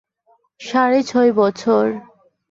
[0.61, 1.85] সাড়ে ছয় বছর।